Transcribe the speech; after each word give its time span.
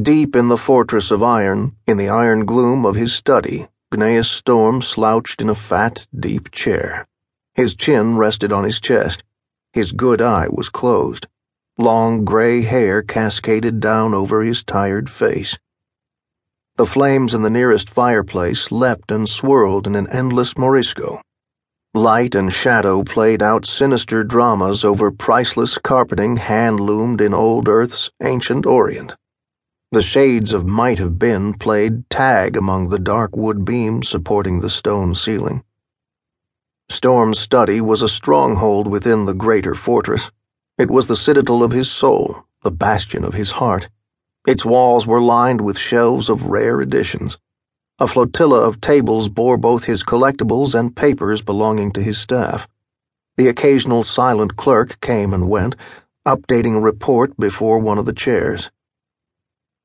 Deep 0.00 0.34
in 0.34 0.48
the 0.48 0.56
fortress 0.56 1.10
of 1.10 1.22
iron, 1.22 1.76
in 1.86 1.98
the 1.98 2.08
iron 2.08 2.46
gloom 2.46 2.86
of 2.86 2.94
his 2.94 3.12
study, 3.12 3.68
Gneaus 3.92 4.26
Storm 4.26 4.80
slouched 4.80 5.42
in 5.42 5.50
a 5.50 5.54
fat, 5.54 6.06
deep 6.18 6.50
chair. 6.50 7.06
His 7.52 7.74
chin 7.74 8.16
rested 8.16 8.52
on 8.52 8.64
his 8.64 8.80
chest. 8.80 9.22
His 9.74 9.92
good 9.92 10.22
eye 10.22 10.48
was 10.50 10.70
closed. 10.70 11.26
Long 11.76 12.24
gray 12.24 12.62
hair 12.62 13.02
cascaded 13.02 13.80
down 13.80 14.14
over 14.14 14.42
his 14.42 14.64
tired 14.64 15.10
face. 15.10 15.58
The 16.76 16.86
flames 16.86 17.34
in 17.34 17.42
the 17.42 17.50
nearest 17.50 17.90
fireplace 17.90 18.72
leapt 18.72 19.12
and 19.12 19.28
swirled 19.28 19.86
in 19.86 19.94
an 19.94 20.08
endless 20.08 20.56
morisco. 20.56 21.20
Light 21.92 22.34
and 22.34 22.50
shadow 22.50 23.02
played 23.02 23.42
out 23.42 23.66
sinister 23.66 24.24
dramas 24.24 24.84
over 24.84 25.10
priceless 25.10 25.76
carpeting 25.76 26.38
hand 26.38 26.80
loomed 26.80 27.20
in 27.20 27.34
old 27.34 27.68
Earth's 27.68 28.10
ancient 28.22 28.64
Orient. 28.64 29.14
The 29.92 30.00
shades 30.00 30.54
of 30.54 30.64
might 30.66 30.98
have 31.00 31.18
been 31.18 31.52
played 31.52 32.08
tag 32.08 32.56
among 32.56 32.88
the 32.88 32.98
dark 32.98 33.36
wood 33.36 33.62
beams 33.66 34.08
supporting 34.08 34.60
the 34.60 34.70
stone 34.70 35.14
ceiling. 35.14 35.64
Storm's 36.88 37.38
study 37.38 37.78
was 37.78 38.00
a 38.00 38.08
stronghold 38.08 38.86
within 38.86 39.26
the 39.26 39.34
greater 39.34 39.74
fortress. 39.74 40.30
It 40.78 40.90
was 40.90 41.08
the 41.08 41.16
citadel 41.16 41.62
of 41.62 41.72
his 41.72 41.90
soul, 41.90 42.46
the 42.62 42.70
bastion 42.70 43.22
of 43.22 43.34
his 43.34 43.50
heart. 43.50 43.90
Its 44.46 44.64
walls 44.64 45.06
were 45.06 45.20
lined 45.20 45.60
with 45.60 45.76
shelves 45.76 46.30
of 46.30 46.46
rare 46.46 46.80
editions. 46.80 47.36
A 47.98 48.06
flotilla 48.06 48.60
of 48.60 48.80
tables 48.80 49.28
bore 49.28 49.58
both 49.58 49.84
his 49.84 50.02
collectibles 50.02 50.74
and 50.74 50.96
papers 50.96 51.42
belonging 51.42 51.92
to 51.92 52.02
his 52.02 52.16
staff. 52.16 52.66
The 53.36 53.48
occasional 53.48 54.04
silent 54.04 54.56
clerk 54.56 54.98
came 55.02 55.34
and 55.34 55.50
went, 55.50 55.76
updating 56.26 56.78
a 56.78 56.80
report 56.80 57.36
before 57.38 57.78
one 57.78 57.98
of 57.98 58.06
the 58.06 58.14
chairs. 58.14 58.70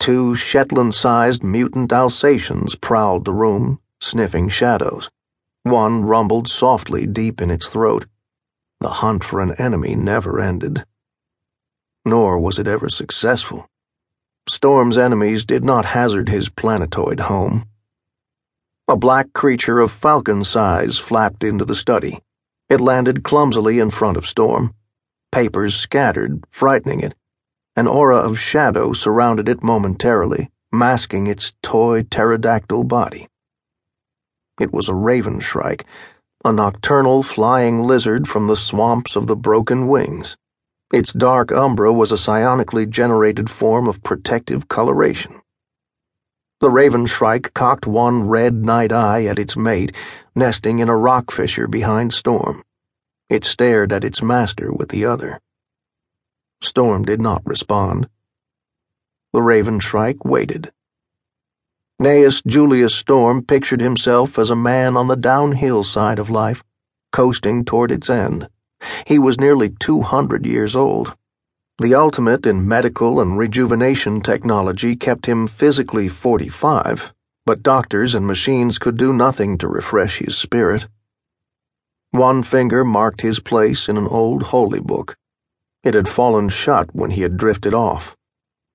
Two 0.00 0.34
Shetland 0.34 0.94
sized 0.94 1.44
mutant 1.44 1.92
Alsatians 1.92 2.74
prowled 2.74 3.26
the 3.26 3.34
room, 3.34 3.80
sniffing 4.00 4.48
shadows. 4.48 5.10
One 5.62 6.06
rumbled 6.06 6.48
softly 6.48 7.06
deep 7.06 7.42
in 7.42 7.50
its 7.50 7.68
throat. 7.68 8.06
The 8.80 8.88
hunt 8.88 9.22
for 9.22 9.42
an 9.42 9.52
enemy 9.56 9.94
never 9.94 10.40
ended. 10.40 10.86
Nor 12.06 12.38
was 12.38 12.58
it 12.58 12.66
ever 12.66 12.88
successful. 12.88 13.68
Storm's 14.48 14.96
enemies 14.96 15.44
did 15.44 15.64
not 15.64 15.84
hazard 15.84 16.30
his 16.30 16.48
planetoid 16.48 17.20
home. 17.20 17.66
A 18.88 18.96
black 18.96 19.34
creature 19.34 19.80
of 19.80 19.92
falcon 19.92 20.44
size 20.44 20.96
flapped 20.98 21.44
into 21.44 21.66
the 21.66 21.74
study. 21.74 22.20
It 22.70 22.80
landed 22.80 23.22
clumsily 23.22 23.78
in 23.78 23.90
front 23.90 24.16
of 24.16 24.26
Storm. 24.26 24.72
Papers 25.30 25.76
scattered, 25.76 26.42
frightening 26.50 27.00
it. 27.00 27.14
An 27.80 27.86
aura 27.86 28.18
of 28.18 28.38
shadow 28.38 28.92
surrounded 28.92 29.48
it 29.48 29.62
momentarily, 29.62 30.50
masking 30.70 31.26
its 31.26 31.54
toy 31.62 32.02
pterodactyl 32.02 32.84
body. 32.84 33.26
It 34.60 34.70
was 34.70 34.90
a 34.90 34.94
raven 34.94 35.40
shrike, 35.40 35.86
a 36.44 36.52
nocturnal 36.52 37.22
flying 37.22 37.84
lizard 37.84 38.28
from 38.28 38.48
the 38.48 38.54
swamps 38.54 39.16
of 39.16 39.28
the 39.28 39.34
broken 39.34 39.88
wings. 39.88 40.36
Its 40.92 41.14
dark 41.14 41.50
umbra 41.52 41.90
was 41.90 42.12
a 42.12 42.16
psionically 42.16 42.86
generated 42.86 43.48
form 43.48 43.88
of 43.88 44.02
protective 44.02 44.68
coloration. 44.68 45.40
The 46.60 46.68
raven 46.68 47.06
shrike 47.06 47.54
cocked 47.54 47.86
one 47.86 48.28
red 48.28 48.56
night 48.56 48.92
eye 48.92 49.24
at 49.24 49.38
its 49.38 49.56
mate, 49.56 49.92
nesting 50.34 50.80
in 50.80 50.90
a 50.90 50.96
rock 50.98 51.30
fissure 51.30 51.66
behind 51.66 52.12
Storm. 52.12 52.62
It 53.30 53.42
stared 53.42 53.90
at 53.90 54.04
its 54.04 54.20
master 54.20 54.70
with 54.70 54.90
the 54.90 55.06
other. 55.06 55.40
Storm 56.62 57.04
did 57.04 57.20
not 57.20 57.42
respond. 57.44 58.08
The 59.32 59.42
Raven 59.42 59.80
Shrike 59.80 60.24
waited. 60.24 60.72
Gneaus 62.00 62.42
Julius 62.46 62.94
Storm 62.94 63.42
pictured 63.42 63.80
himself 63.80 64.38
as 64.38 64.50
a 64.50 64.56
man 64.56 64.96
on 64.96 65.08
the 65.08 65.16
downhill 65.16 65.84
side 65.84 66.18
of 66.18 66.30
life, 66.30 66.64
coasting 67.12 67.64
toward 67.64 67.90
its 67.90 68.08
end. 68.08 68.48
He 69.06 69.18
was 69.18 69.38
nearly 69.38 69.68
200 69.68 70.46
years 70.46 70.74
old. 70.74 71.14
The 71.78 71.94
ultimate 71.94 72.46
in 72.46 72.66
medical 72.68 73.20
and 73.20 73.38
rejuvenation 73.38 74.20
technology 74.20 74.96
kept 74.96 75.26
him 75.26 75.46
physically 75.46 76.08
45, 76.08 77.12
but 77.46 77.62
doctors 77.62 78.14
and 78.14 78.26
machines 78.26 78.78
could 78.78 78.96
do 78.96 79.12
nothing 79.12 79.56
to 79.58 79.68
refresh 79.68 80.18
his 80.18 80.36
spirit. 80.36 80.88
One 82.10 82.42
finger 82.42 82.84
marked 82.84 83.22
his 83.22 83.40
place 83.40 83.88
in 83.88 83.96
an 83.96 84.06
old 84.06 84.44
holy 84.44 84.80
book. 84.80 85.16
It 85.82 85.94
had 85.94 86.08
fallen 86.08 86.50
shut 86.50 86.94
when 86.94 87.10
he 87.12 87.22
had 87.22 87.36
drifted 87.38 87.72
off. 87.72 88.16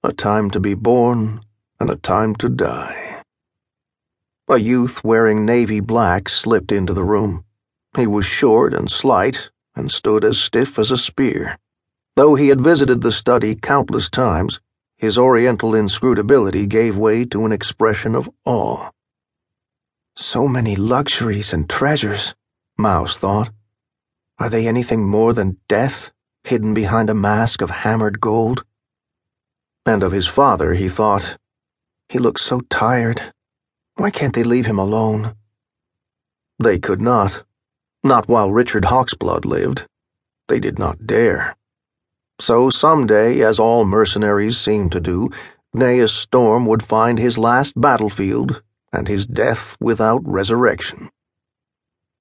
A 0.03 0.11
time 0.11 0.49
to 0.51 0.59
be 0.59 0.73
born 0.73 1.41
and 1.79 1.89
a 1.89 1.95
time 1.95 2.35
to 2.35 2.49
die. 2.49 3.21
A 4.47 4.57
youth 4.57 5.03
wearing 5.03 5.45
navy 5.45 5.79
black 5.79 6.29
slipped 6.29 6.71
into 6.71 6.93
the 6.93 7.03
room. 7.03 7.43
He 7.95 8.07
was 8.07 8.25
short 8.25 8.73
and 8.73 8.89
slight 8.89 9.49
and 9.75 9.91
stood 9.91 10.23
as 10.23 10.39
stiff 10.39 10.79
as 10.79 10.91
a 10.91 10.97
spear. 10.97 11.57
Though 12.15 12.35
he 12.35 12.47
had 12.47 12.61
visited 12.61 13.01
the 13.01 13.11
study 13.11 13.55
countless 13.55 14.09
times, 14.09 14.59
his 14.97 15.17
oriental 15.17 15.75
inscrutability 15.75 16.65
gave 16.65 16.97
way 16.97 17.25
to 17.25 17.45
an 17.45 17.51
expression 17.51 18.15
of 18.15 18.29
awe. 18.45 18.89
So 20.15 20.47
many 20.47 20.75
luxuries 20.75 21.53
and 21.53 21.69
treasures, 21.69 22.33
Mouse 22.77 23.17
thought. 23.17 23.49
Are 24.39 24.49
they 24.49 24.67
anything 24.67 25.07
more 25.07 25.33
than 25.33 25.57
death? 25.67 26.11
Hidden 26.45 26.75
behind 26.75 27.09
a 27.09 27.15
mask 27.15 27.61
of 27.61 27.71
hammered 27.71 28.21
gold. 28.21 28.63
And 29.85 30.03
of 30.03 30.11
his 30.11 30.27
father, 30.27 30.75
he 30.75 30.87
thought, 30.87 31.37
he 32.07 32.19
looks 32.19 32.43
so 32.43 32.61
tired. 32.69 33.33
Why 33.95 34.11
can't 34.11 34.35
they 34.35 34.43
leave 34.43 34.67
him 34.67 34.77
alone? 34.77 35.35
They 36.59 36.77
could 36.77 37.01
not. 37.01 37.43
Not 38.03 38.27
while 38.27 38.51
Richard 38.51 38.85
Hawksblood 38.85 39.43
lived. 39.45 39.87
They 40.47 40.59
did 40.59 40.77
not 40.77 41.07
dare. 41.07 41.55
So 42.39 42.69
someday, 42.69 43.41
as 43.41 43.57
all 43.57 43.83
mercenaries 43.83 44.57
seem 44.57 44.91
to 44.91 44.99
do, 44.99 45.31
Gneaus 45.73 46.11
Storm 46.11 46.67
would 46.67 46.83
find 46.83 47.17
his 47.17 47.39
last 47.39 47.73
battlefield 47.75 48.61
and 48.93 49.07
his 49.07 49.25
death 49.25 49.75
without 49.79 50.21
resurrection. 50.23 51.09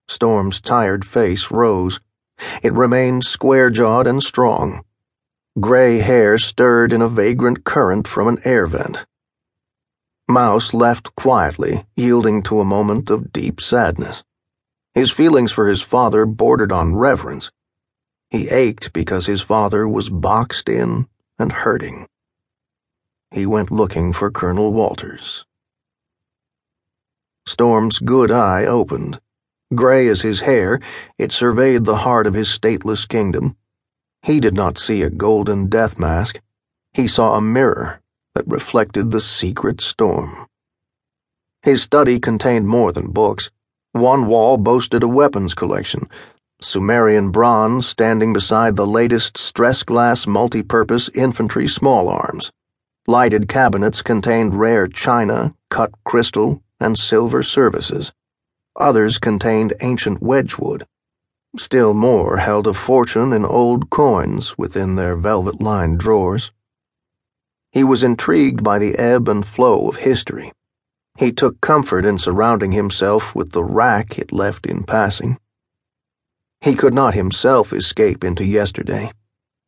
Storm's 0.09 0.61
tired 0.61 1.05
face 1.05 1.51
rose. 1.51 2.01
It 2.63 2.73
remained 2.73 3.25
square 3.25 3.71
jawed 3.71 4.07
and 4.07 4.23
strong. 4.23 4.85
Gray 5.61 5.99
hair 5.99 6.39
stirred 6.39 6.93
in 6.93 7.03
a 7.03 7.09
vagrant 7.09 7.65
current 7.65 8.09
from 8.09 8.29
an 8.29 8.39
air 8.45 8.67
vent. 8.67 9.07
Mouse 10.29 10.73
left 10.73 11.15
quietly, 11.17 11.85
yielding 11.95 12.43
to 12.45 12.61
a 12.61 12.65
moment 12.65 13.11
of 13.11 13.33
deep 13.33 13.61
sadness. 13.61 14.25
His 14.95 15.11
feelings 15.11 15.53
for 15.53 15.69
his 15.69 15.83
father 15.83 16.25
bordered 16.25 16.73
on 16.73 16.97
reverence. 16.97 17.51
He 18.31 18.49
ached 18.49 18.93
because 18.93 19.27
his 19.27 19.43
father 19.43 19.87
was 19.87 20.09
boxed 20.09 20.69
in 20.69 21.09
and 21.39 21.53
hurting. 21.53 22.09
He 23.31 23.47
went 23.47 23.71
looking 23.71 24.13
for 24.13 24.31
Colonel 24.31 24.73
Walters. 24.73 25.45
Storm's 27.47 27.99
good 27.99 28.31
eye 28.31 28.65
opened. 28.65 29.21
Gray 29.73 30.09
as 30.09 30.23
his 30.23 30.41
hair, 30.41 30.81
it 31.17 31.31
surveyed 31.31 31.85
the 31.85 31.99
heart 31.99 32.27
of 32.27 32.35
his 32.35 32.49
stateless 32.49 33.07
kingdom. 33.07 33.57
He 34.23 34.41
did 34.41 34.55
not 34.55 34.79
see 34.79 35.03
a 35.03 35.11
golden 35.11 35.69
death 35.69 35.99
mask. 35.99 36.41
He 36.93 37.07
saw 37.07 37.35
a 37.35 37.41
mirror 37.41 38.01
that 38.35 38.49
reflected 38.49 39.11
the 39.11 39.21
secret 39.21 39.81
storm. 39.81 40.47
His 41.63 41.83
study 41.83 42.19
contained 42.19 42.69
more 42.69 42.93
than 42.93 43.11
books. 43.11 43.51
One 43.93 44.27
wall 44.27 44.59
boasted 44.59 45.03
a 45.03 45.09
weapons 45.09 45.55
collection, 45.55 46.09
Sumerian 46.61 47.31
bronze 47.31 47.87
standing 47.87 48.33
beside 48.33 48.77
the 48.77 48.87
latest 48.87 49.37
stress 49.37 49.83
glass 49.83 50.27
multi-purpose 50.27 51.11
infantry 51.15 51.69
small 51.69 52.09
arms. 52.09 52.51
Lighted 53.07 53.49
cabinets 53.49 54.03
contained 54.03 54.59
rare 54.59 54.89
china, 54.89 55.55
cut 55.69 55.93
crystal, 56.05 56.63
and 56.81 56.99
silver 56.99 57.43
services. 57.43 58.13
Others 58.77 59.19
contained 59.19 59.75
ancient 59.81 60.21
Wedgwood. 60.21 60.87
Still 61.57 61.95
more 61.95 62.39
held 62.39 62.67
a 62.67 62.75
fortune 62.75 63.33
in 63.33 63.45
old 63.45 63.89
coins 63.89 64.59
within 64.59 64.97
their 64.97 65.15
velvet 65.15 65.61
lined 65.61 66.01
drawers. 66.01 66.51
He 67.71 67.85
was 67.85 68.03
intrigued 68.03 68.65
by 68.65 68.81
the 68.81 68.99
ebb 68.99 69.29
and 69.29 69.47
flow 69.47 69.89
of 69.89 69.97
history. 69.97 70.53
He 71.17 71.31
took 71.31 71.61
comfort 71.61 72.05
in 72.05 72.19
surrounding 72.19 72.73
himself 72.73 73.37
with 73.37 73.53
the 73.53 73.63
wrack 73.63 74.19
it 74.19 74.33
left 74.33 74.67
in 74.67 74.83
passing. 74.83 75.39
He 76.61 76.75
could 76.75 76.95
not 76.95 77.15
himself 77.15 77.73
escape 77.73 78.25
into 78.25 78.45
yesterday. 78.45 79.13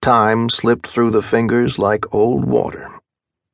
Time 0.02 0.48
slipped 0.48 0.88
through 0.88 1.10
the 1.10 1.22
fingers 1.22 1.78
like 1.78 2.12
old 2.12 2.44
water. 2.44 2.90